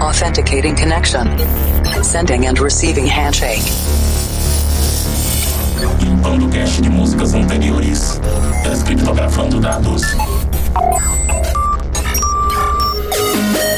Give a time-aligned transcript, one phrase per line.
[0.00, 1.26] Authenticating connection.
[2.02, 3.62] Sending and receiving handshake.
[6.00, 8.20] Limpando cache de músicas anteriores.
[8.62, 10.02] Descriptografando dados.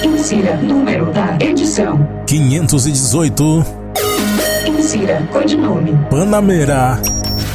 [0.05, 2.07] Insira número da edição.
[2.27, 3.65] 518
[4.67, 5.93] Insira codinome.
[6.11, 7.01] Panamera.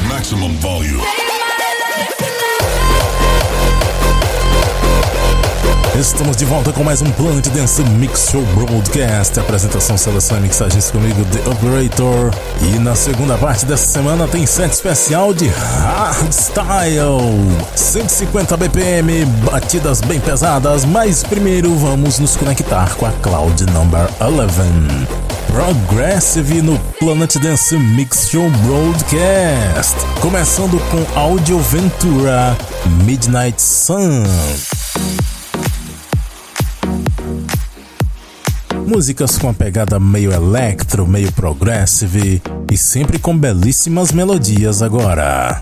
[0.08, 1.15] Maximum volume.
[5.98, 9.40] Estamos de volta com mais um Planet Dance Mix Show Broadcast.
[9.40, 12.30] Apresentação, seleção e mixagens comigo, The Operator.
[12.60, 17.16] E na segunda parte dessa semana tem set especial de Hardstyle.
[17.74, 25.06] 150 BPM, batidas bem pesadas, mas primeiro vamos nos conectar com a Cloud Number 11.
[25.46, 29.96] Progressive no Planet Dance Mix Show Broadcast.
[30.20, 32.54] Começando com Audio Ventura
[33.02, 34.24] Midnight Sun.
[38.86, 45.60] Músicas com a pegada meio electro, meio progressive e sempre com belíssimas melodias agora.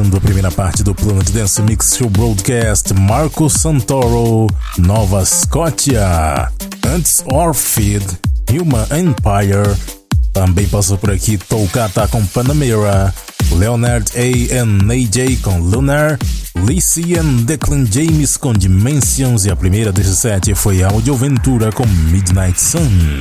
[0.00, 4.46] Fechando a primeira parte do Planet Dance Mix Show Broadcast, Marco Santoro,
[4.78, 6.50] Nova Scotia.
[6.86, 8.02] Antes, Orphid,
[8.50, 9.76] Human Empire.
[10.32, 13.12] Também passou por aqui Tolkata com Panamera,
[13.52, 14.62] Leonard A.
[14.62, 16.18] and AJ com Lunar,
[16.66, 21.84] Lizzie and Declan James com Dimensions e a primeira desse set foi Audio Ventura com
[21.84, 23.20] Midnight Sun.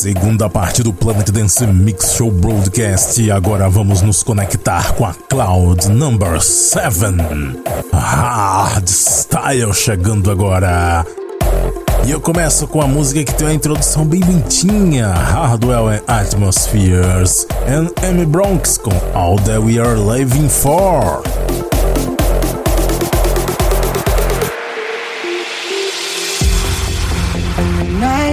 [0.00, 3.22] Segunda parte do Planet Dance Mix Show Broadcast.
[3.22, 7.00] E agora vamos nos conectar com a Cloud Number 7.
[7.92, 11.04] Hard Style chegando agora.
[12.06, 17.46] E eu começo com a música que tem uma introdução bem lentinha: Hardwell and Atmospheres.
[17.68, 21.22] And Amy Bronx com All That We Are Living For.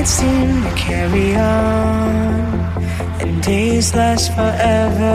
[0.07, 2.83] Nights seem to carry on,
[3.21, 5.13] and days last forever.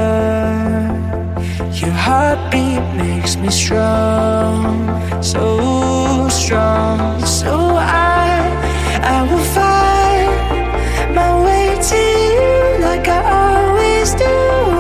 [1.73, 4.89] Your heartbeat makes me strong,
[5.23, 7.25] so strong.
[7.25, 8.41] So I,
[9.03, 14.72] I will find my way to you like I always do.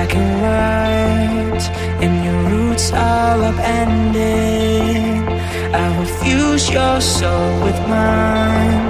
[0.00, 1.66] Black and white
[2.02, 5.28] and your roots are upended,
[5.74, 8.86] I will fuse your soul with mine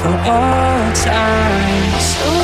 [0.00, 2.00] for all time.
[2.00, 2.35] So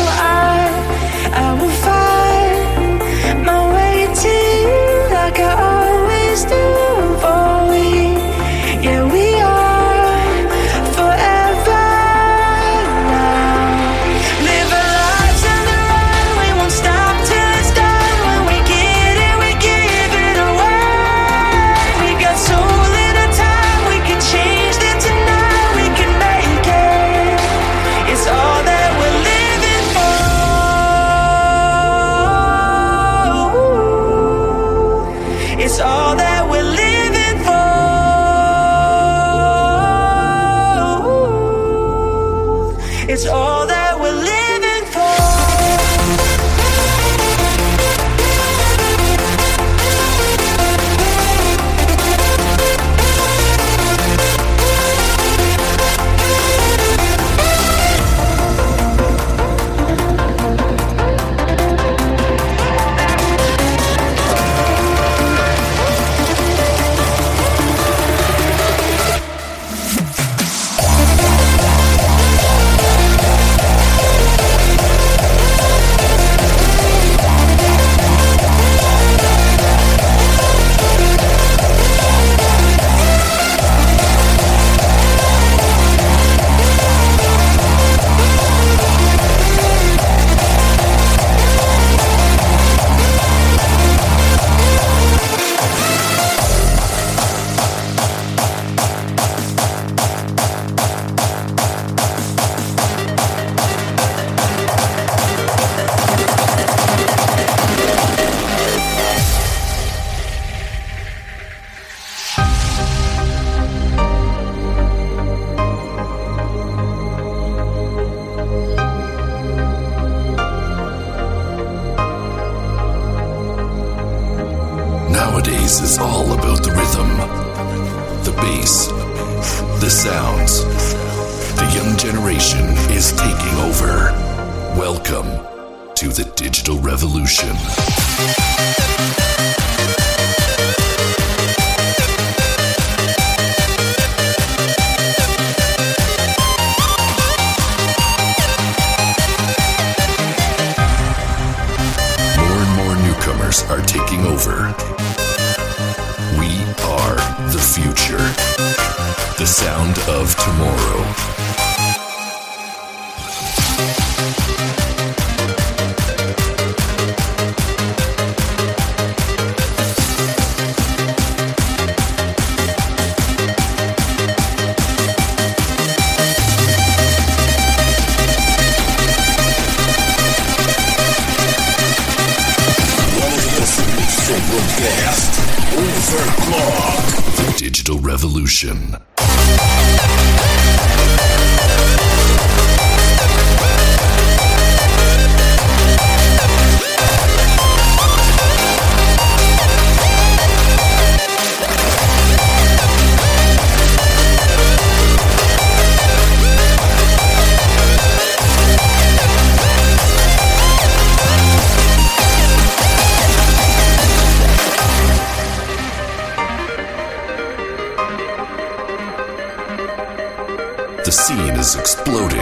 [221.13, 222.39] scene is exploding.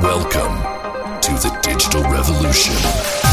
[0.00, 0.62] Welcome
[1.20, 3.27] to the digital revolution.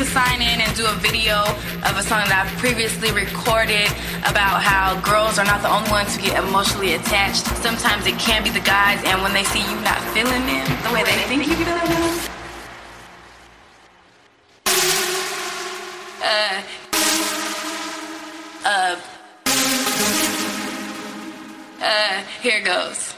[0.00, 1.36] to sign in and do a video
[1.84, 3.84] of a song that I've previously recorded
[4.24, 7.44] about how girls are not the only ones who get emotionally attached.
[7.60, 10.92] Sometimes it can be the guys, and when they see you not feeling them the
[10.96, 12.30] way they think you feel them,
[16.24, 16.62] uh,
[18.64, 18.96] uh,
[21.82, 23.09] uh, here goes.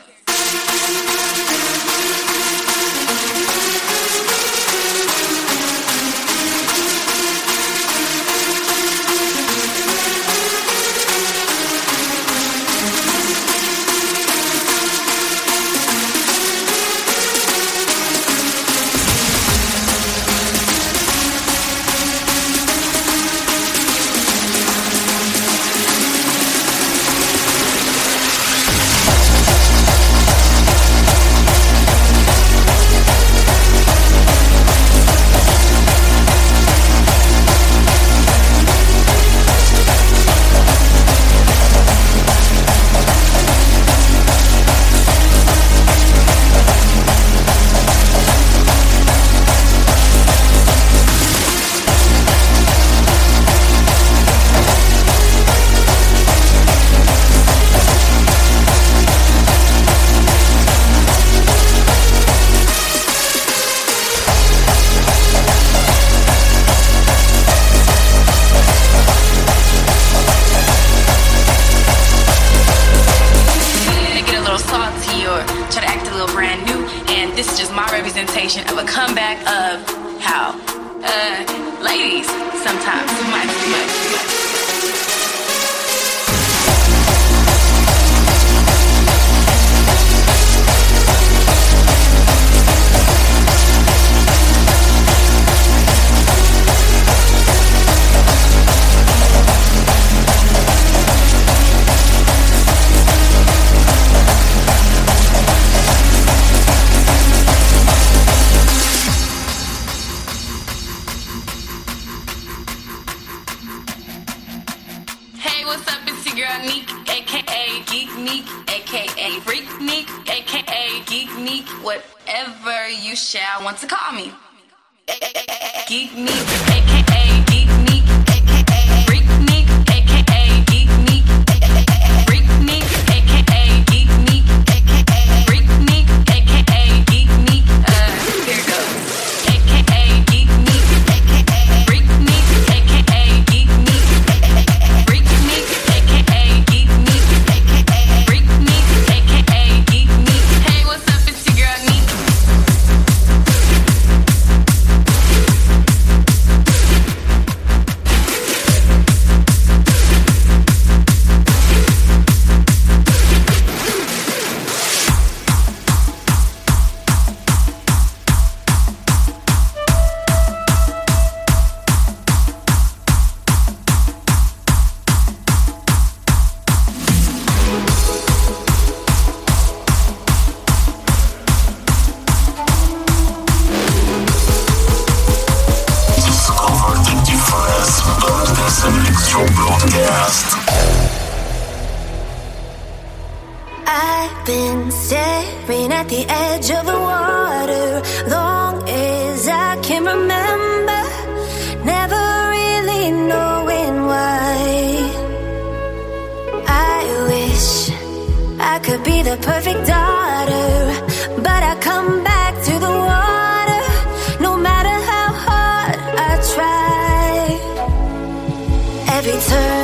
[219.49, 219.82] Turn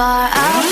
[0.00, 0.69] far out.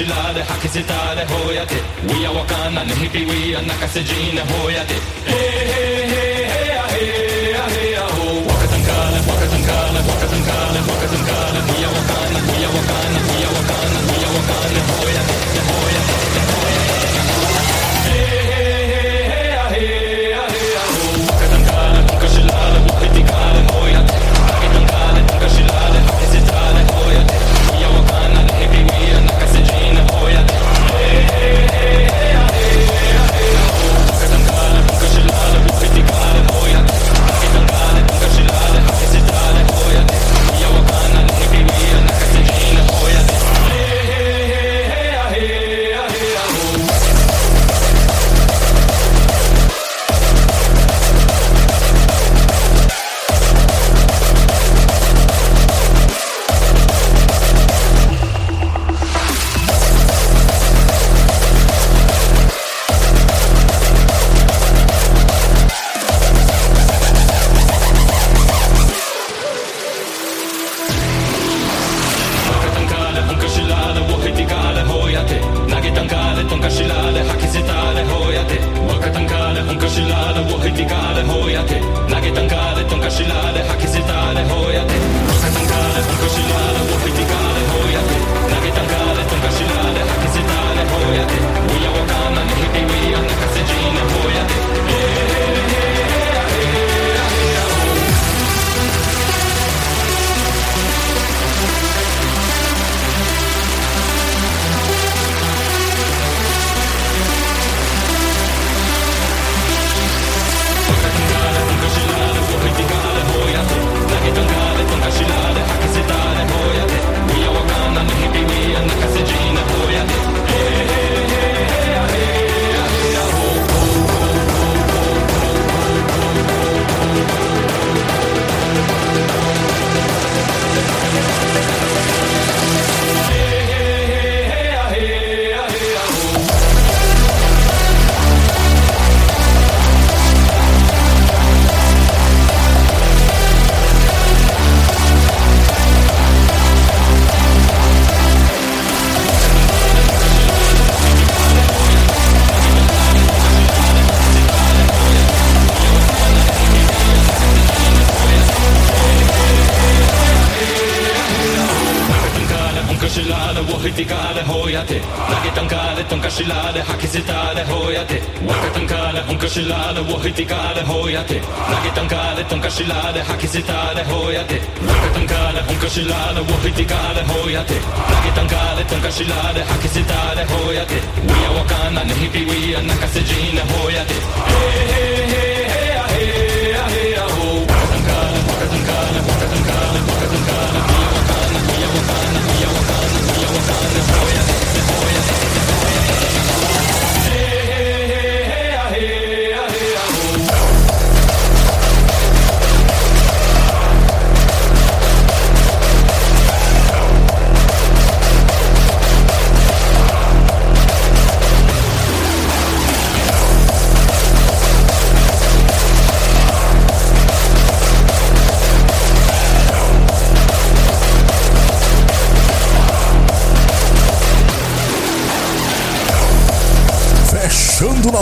[0.00, 1.74] しらで吐き捨てたれほやで
[2.08, 4.94] We are わかんなね日々 We are 泣かせじねほやで、
[5.26, 5.69] hey!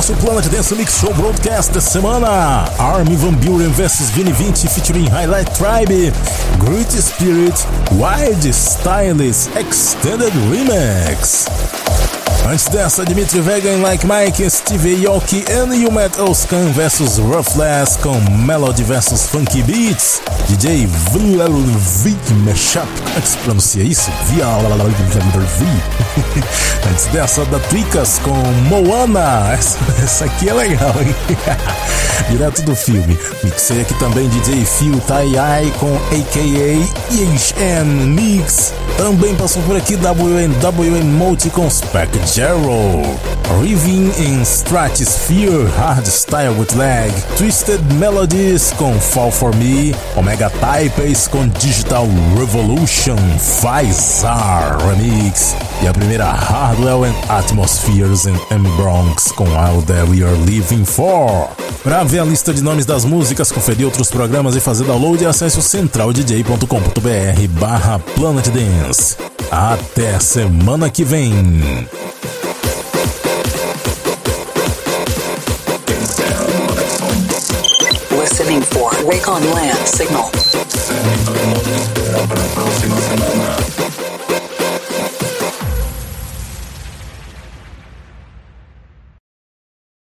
[0.08, 2.64] nosso Planet Dance Mix Show Broadcast da semana.
[2.78, 6.12] Army Van Buren vs 2020 featuring Highlight Tribe,
[6.58, 11.46] Great Spirit, Wild Stylist Extended Remix.
[12.46, 18.14] Antes dessa, Dimitri Vegan, Like Mike, Steve Aoki e You Metal Scan vs Roughless com
[18.30, 20.20] Melody vs Funky Beats.
[20.48, 24.10] DJ Vlalvik Mashup, como é que se pronuncia isso?
[26.90, 28.32] Antes dessa, da Tricas com
[28.68, 29.52] Moana.
[29.52, 31.14] Essa, essa aqui é legal, hein?
[32.30, 33.18] Direto do filme.
[33.42, 38.72] Mixei aqui também DJ Phil Tai com AKA EHN Mix.
[38.96, 43.06] Também passou por aqui WNWN Multi com Spec Gerald.
[43.62, 51.48] Living in Stratosphere Hardstyle with Lag, Twisted Melodies com Fall For Me, Omega Types com
[51.48, 52.06] Digital
[52.38, 60.08] Revolution, Faisar Remix e a primeira Hardwell and Atmospheres and M Bronx com All That
[60.08, 61.48] We Are Living For.
[61.82, 65.58] Para ver a lista de nomes das músicas, conferir outros programas e fazer download, acesse
[65.58, 69.16] o centraldj.com.br barra Planet Dance.
[69.50, 71.88] Até semana que vem!
[78.48, 80.30] Listening for Wake on Land signal.